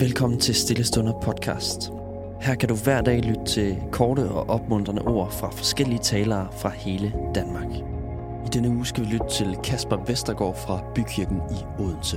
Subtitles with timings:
[0.00, 1.90] Velkommen til Stillestunder podcast.
[2.40, 6.68] Her kan du hver dag lytte til korte og opmuntrende ord fra forskellige talere fra
[6.68, 7.66] hele Danmark.
[8.46, 12.16] I denne uge skal vi lytte til Kasper Vestergaard fra Bykirken i Odense.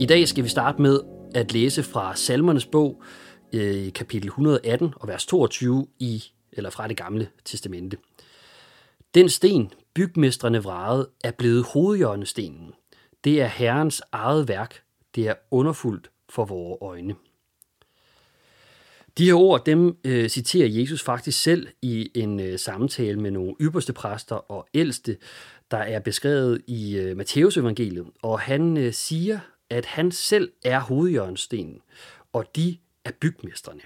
[0.00, 1.00] I dag skal vi starte med
[1.34, 3.02] at læse fra Salmernes bog,
[3.52, 7.96] øh, kapitel 118 og vers 22 i eller fra det gamle testamente.
[9.14, 12.72] Den sten, bygmestrene vragede, er blevet hovedhjørnestenen.
[13.24, 14.82] Det er Herrens eget værk.
[15.14, 17.14] Det er underfuldt for vores øjne.
[19.18, 23.54] De her ord, dem øh, citerer Jesus faktisk selv i en øh, samtale med nogle
[23.60, 25.16] ypperste præster og ældste,
[25.70, 28.06] der er beskrevet i øh, Matteus evangeliet.
[28.22, 29.38] Og han øh, siger,
[29.70, 31.80] at han selv er hovedjørnstenen,
[32.32, 33.80] og de er bygmestrene.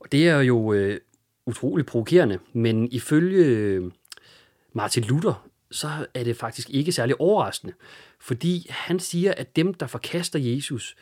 [0.00, 1.00] Og det er jo øh,
[1.46, 3.90] utroligt provokerende, men ifølge øh,
[4.72, 7.72] Martin Luther, så er det faktisk ikke særlig overraskende,
[8.20, 10.96] fordi han siger, at dem, der forkaster Jesus,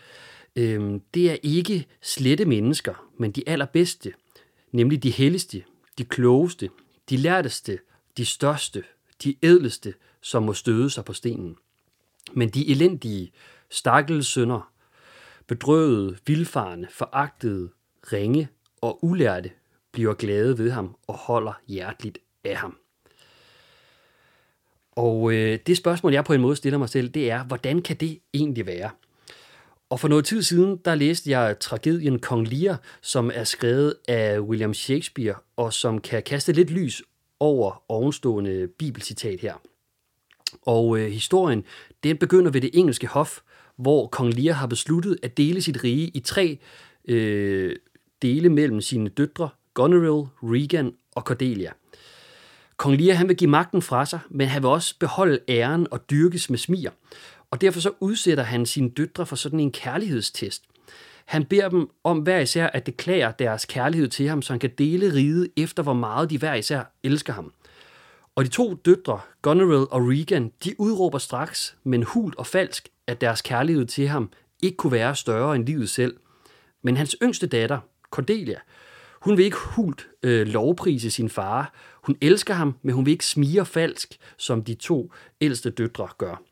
[0.56, 4.12] øh, det er ikke slette mennesker, men de allerbedste,
[4.72, 5.64] nemlig de helligste,
[5.98, 6.70] de klogeste,
[7.10, 7.78] de lærteste,
[8.16, 8.84] de største,
[9.24, 11.56] de ædleste, som må støde sig på stenen.
[12.32, 13.32] Men de elendige,
[13.70, 14.72] stakkels sønder,
[15.46, 17.70] bedrøvede, vilfarne, foragtede,
[18.12, 18.48] ringe
[18.80, 19.50] og ulærte
[19.92, 22.78] bliver glade ved ham og holder hjerteligt af ham.
[24.98, 27.96] Og øh, det spørgsmål, jeg på en måde stiller mig selv, det er, hvordan kan
[27.96, 28.90] det egentlig være?
[29.90, 34.40] Og for noget tid siden, der læste jeg tragedien Kong Lear, som er skrevet af
[34.40, 37.02] William Shakespeare, og som kan kaste lidt lys
[37.40, 39.54] over ovenstående bibelcitat her.
[40.62, 41.64] Og øh, historien,
[42.04, 43.38] den begynder ved det engelske hof,
[43.76, 46.58] hvor kong Lear har besluttet at dele sit rige i tre
[47.08, 47.76] øh,
[48.22, 51.70] dele mellem sine døtre, Goneril, Regan og Cordelia.
[52.78, 56.10] Kong Lear han vil give magten fra sig, men han vil også beholde æren og
[56.10, 56.90] dyrkes med smier.
[57.50, 60.64] Og derfor så udsætter han sine døtre for sådan en kærlighedstest.
[61.24, 64.70] Han beder dem om hver især at deklare deres kærlighed til ham, så han kan
[64.78, 67.52] dele riget efter, hvor meget de hver især elsker ham.
[68.34, 73.20] Og de to døtre, Goneril og Regan, de udråber straks, men hult og falsk, at
[73.20, 74.30] deres kærlighed til ham
[74.62, 76.16] ikke kunne være større end livet selv.
[76.82, 77.78] Men hans yngste datter,
[78.10, 78.58] Cordelia,
[79.20, 81.72] hun vil ikke hult øh, lovprise sin far.
[82.02, 86.42] Hun elsker ham, men hun vil ikke smige falsk, som de to ældste døtre gør.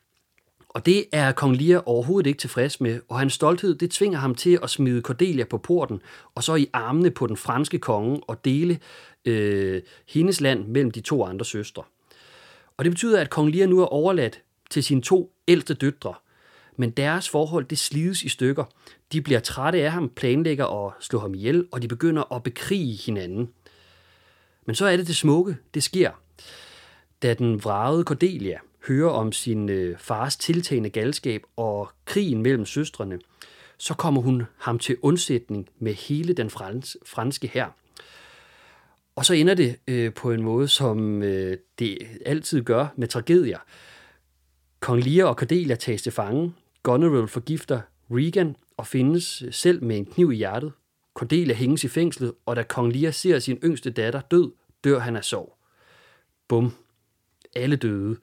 [0.68, 4.34] Og det er kong Lear overhovedet ikke tilfreds med, og hans stolthed det tvinger ham
[4.34, 6.00] til at smide Cordelia på porten,
[6.34, 8.78] og så i armene på den franske konge og dele
[9.24, 11.82] øh, hendes land mellem de to andre søstre.
[12.76, 16.14] Og det betyder, at kong Lear nu er overladt til sine to ældste døtre,
[16.76, 18.64] men deres forhold det slides i stykker.
[19.12, 22.96] De bliver trætte af ham, planlægger at slå ham ihjel, og de begynder at bekrige
[22.96, 23.48] hinanden.
[24.66, 26.10] Men så er det det smukke, det sker.
[27.22, 33.18] Da den vragede Cordelia hører om sin øh, fars tiltagende galskab og krigen mellem søstrene,
[33.78, 37.66] så kommer hun ham til undsætning med hele den frans, franske her.
[39.16, 43.58] Og så ender det øh, på en måde, som øh, det altid gør med tragedier.
[44.80, 46.52] Kong Lear og Cordelia tages til fange.
[46.86, 47.80] Goneril forgifter
[48.10, 50.72] Regan og findes øh, selv med en kniv i hjertet.
[51.14, 54.52] Cordelia hænges i fængslet, og da kong Lear ser sin yngste datter død,
[54.84, 55.56] dør han af sorg.
[56.48, 56.72] Bum.
[57.56, 58.16] Alle døde.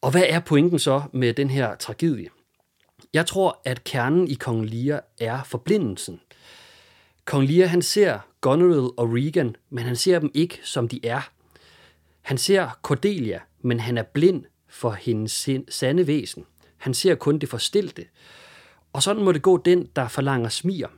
[0.00, 2.28] Og hvad er pointen så med den her tragedie?
[3.14, 6.20] Jeg tror, at kernen i kong Lear er forblindelsen.
[7.24, 11.30] Kong Lear han ser Goneril og Regan, men han ser dem ikke, som de er.
[12.20, 16.44] Han ser Cordelia, men han er blind for hendes sande væsen.
[16.84, 18.04] Han ser kun det forstilte.
[18.92, 20.88] Og sådan må det gå den, der forlanger smier.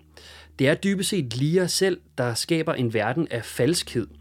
[0.58, 4.06] Det er dybest set Lia selv, der skaber en verden af falskhed–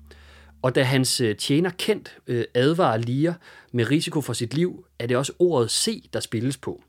[0.65, 3.33] og da hans øh, tjener kendt øh, advarer Lia
[3.71, 6.83] med risiko for sit liv, er det også ordet se, der spilles på.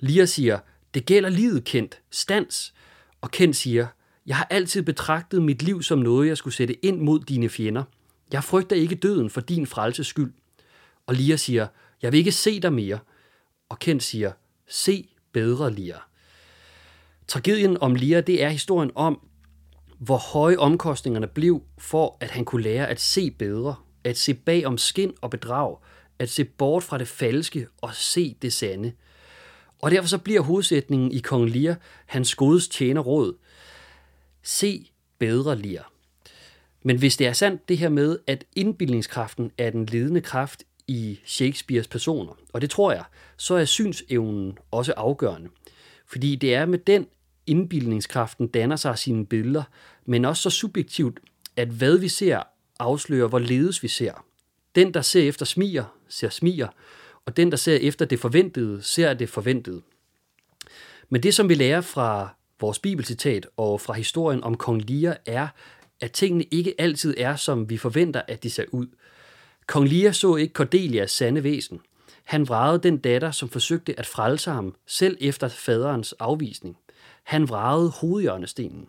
[0.00, 0.58] Lia siger,
[0.94, 2.74] det gælder livet kendt, Stans.
[3.20, 3.86] Og Kent siger,
[4.26, 7.84] jeg har altid betragtet mit liv som noget, jeg skulle sætte ind mod dine fjender.
[8.32, 10.32] Jeg frygter ikke døden for din frelses skyld.
[11.06, 11.66] Og Lia siger,
[12.02, 12.98] jeg vil ikke se dig mere.
[13.70, 14.32] Og Kent siger,
[14.68, 15.96] se bedre, Lia.
[17.28, 19.20] Tragedien om Lia, det er historien om,
[19.98, 23.74] hvor høje omkostningerne blev for, at han kunne lære at se bedre,
[24.04, 25.76] at se bag om skin og bedrag,
[26.18, 28.92] at se bort fra det falske og se det sande.
[29.78, 31.76] Og derfor så bliver hovedsætningen i Kong Lear
[32.06, 33.36] hans godes tjener råd.
[34.42, 35.92] Se bedre Lear.
[36.82, 41.20] Men hvis det er sandt det her med, at indbildningskraften er den ledende kraft i
[41.24, 43.04] Shakespeares personer, og det tror jeg,
[43.36, 45.48] så er synsevnen også afgørende.
[46.06, 47.06] Fordi det er med den
[47.46, 49.62] indbildningskraften danner sig sine billeder,
[50.06, 51.20] men også så subjektivt,
[51.56, 52.42] at hvad vi ser
[52.78, 54.24] afslører, hvorledes vi ser.
[54.74, 56.68] Den, der ser efter smier, ser smier,
[57.26, 59.82] og den, der ser efter det forventede, ser det forventede.
[61.08, 65.48] Men det, som vi lærer fra vores bibelcitat og fra historien om kong Lear, er,
[66.00, 68.86] at tingene ikke altid er, som vi forventer, at de ser ud.
[69.70, 71.80] Kong Lear så ikke Cordelias sande væsen.
[72.24, 76.76] Han vragede den datter, som forsøgte at frelse ham, selv efter faderens afvisning.
[77.22, 78.88] Han vragede hovedhjørnestenen.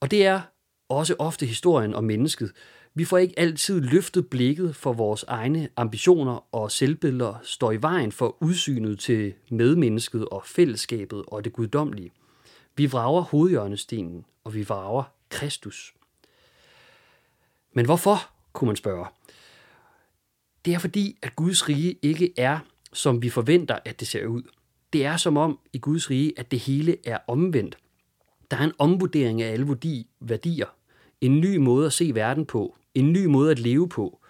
[0.00, 0.40] Og det er
[0.88, 2.52] også ofte historien om mennesket.
[2.94, 8.12] Vi får ikke altid løftet blikket for vores egne ambitioner og selvbilleder står i vejen
[8.12, 12.12] for udsynet til medmennesket og fællesskabet og det guddommelige.
[12.76, 15.94] Vi vrager hovedhjørnestenen, og vi vrager Kristus.
[17.72, 19.06] Men hvorfor, kunne man spørge.
[20.64, 22.58] Det er fordi, at Guds rige ikke er,
[22.92, 24.42] som vi forventer, at det ser ud.
[24.92, 27.78] Det er som om i Guds rige, at det hele er omvendt.
[28.50, 29.76] Der er en omvurdering af alle
[30.20, 30.66] værdier.
[31.20, 32.76] En ny måde at se verden på.
[32.94, 34.20] En ny måde at leve på.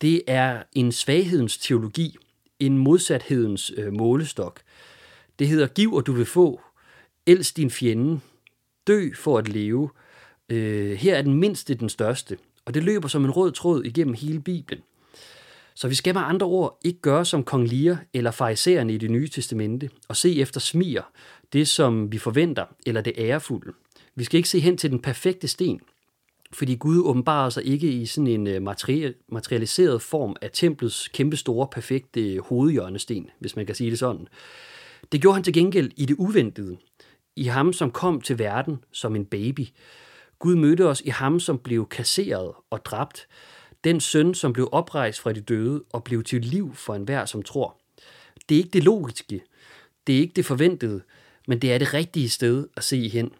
[0.00, 2.16] Det er en svaghedens teologi.
[2.58, 4.60] En modsathedens øh, målestok.
[5.38, 6.60] Det hedder, giv og du vil få.
[7.26, 8.20] Elsk din fjende.
[8.86, 9.90] Dø for at leve.
[10.48, 12.38] Øh, her er den mindste den største.
[12.64, 14.82] Og det løber som en rød tråd igennem hele Bibelen.
[15.78, 19.10] Så vi skal med andre ord ikke gøre som kong Lear eller farisæerne i det
[19.10, 21.02] nye testamente og se efter smier,
[21.52, 23.72] det som vi forventer, eller det ærefulde.
[24.14, 25.80] Vi skal ikke se hen til den perfekte sten,
[26.52, 28.62] fordi Gud åbenbarer sig ikke i sådan en øh,
[29.28, 34.28] materialiseret form af templets kæmpestore, perfekte øh, hovedhjørnesten, hvis man kan sige det sådan.
[35.12, 36.76] Det gjorde han til gengæld i det uventede,
[37.36, 39.66] i ham, som kom til verden som en baby.
[40.38, 43.26] Gud mødte os i ham, som blev kasseret og dræbt,
[43.84, 47.42] den søn, som blev oprejst fra de døde og blev til liv for enhver, som
[47.42, 47.80] tror.
[48.48, 49.42] Det er ikke det logiske,
[50.06, 51.02] det er ikke det forventede,
[51.46, 53.30] men det er det rigtige sted at se hen.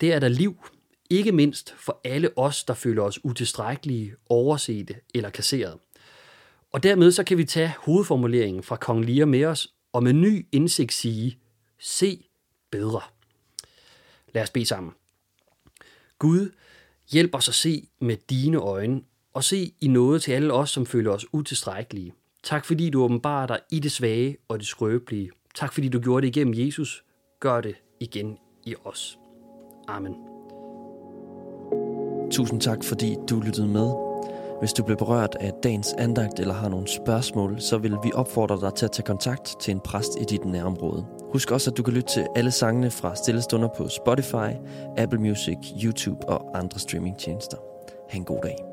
[0.00, 0.56] Det er der liv,
[1.10, 5.78] ikke mindst for alle os, der føler os utilstrækkelige, oversete eller kasseret.
[6.72, 10.46] Og dermed så kan vi tage hovedformuleringen fra Kong Lear med os, og med ny
[10.52, 11.38] indsigt sige,
[11.78, 12.26] se
[12.70, 13.00] bedre.
[14.34, 14.92] Lad os bede sammen.
[16.18, 16.50] Gud,
[17.10, 19.02] hjælp os at se med dine øjne
[19.34, 22.12] og se i noget til alle os, som føler os utilstrækkelige.
[22.42, 25.30] Tak fordi du åbenbarer dig i det svage og det skrøbelige.
[25.54, 27.04] Tak fordi du gjorde det igennem Jesus.
[27.40, 29.18] Gør det igen i os.
[29.88, 30.14] Amen.
[32.30, 34.10] Tusind tak, fordi du lyttede med.
[34.60, 38.60] Hvis du blev berørt af dagens andagt eller har nogle spørgsmål, så vil vi opfordre
[38.60, 41.06] dig til at tage kontakt til en præst i dit nærområde.
[41.32, 44.50] Husk også, at du kan lytte til alle sangene fra Stillestunder på Spotify,
[44.96, 47.56] Apple Music, YouTube og andre streamingtjenester.
[48.10, 48.69] Ha' en god dag.